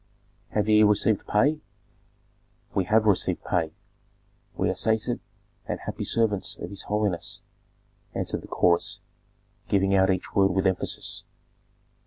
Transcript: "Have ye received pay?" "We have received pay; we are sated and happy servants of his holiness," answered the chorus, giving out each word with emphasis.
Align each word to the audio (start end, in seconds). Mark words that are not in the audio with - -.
"Have 0.49 0.67
ye 0.67 0.81
received 0.81 1.27
pay?" 1.27 1.59
"We 2.73 2.85
have 2.85 3.05
received 3.05 3.43
pay; 3.43 3.71
we 4.57 4.67
are 4.71 4.75
sated 4.75 5.19
and 5.67 5.79
happy 5.81 6.05
servants 6.05 6.57
of 6.57 6.71
his 6.71 6.81
holiness," 6.81 7.43
answered 8.15 8.41
the 8.41 8.47
chorus, 8.47 8.99
giving 9.67 9.93
out 9.93 10.09
each 10.09 10.33
word 10.33 10.53
with 10.55 10.65
emphasis. 10.65 11.21